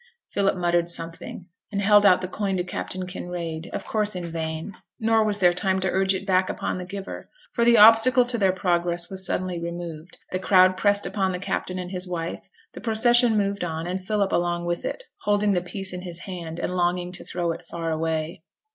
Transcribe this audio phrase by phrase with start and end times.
[0.31, 4.75] Philip muttered something, and held out the coin to Captain Kinraid, of course in vain;
[4.99, 8.37] nor was there time to urge it back upon the giver, for the obstacle to
[8.39, 12.81] their progress was suddenly removed, the crowd pressed upon the captain and his wife, the
[12.81, 16.73] procession moved on, and Philip along with it, holding the piece in his hand, and
[16.75, 18.41] longing to throw it far away.